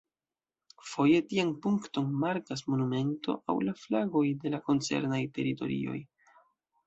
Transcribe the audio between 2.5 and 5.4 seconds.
monumento aŭ la flagoj de la koncernaj